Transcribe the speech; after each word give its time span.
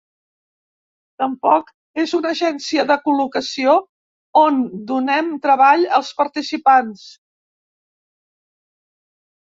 Tampoc 1.23 1.67
és 2.03 2.13
una 2.19 2.31
agència 2.37 2.85
de 2.93 2.97
col·locació 3.03 3.77
on 4.43 4.57
donem 4.93 5.31
treball 5.45 5.87
als 5.99 6.11
participants. 6.23 7.05